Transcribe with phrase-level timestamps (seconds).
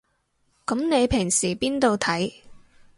[0.65, 2.33] 噉你平時邊度睇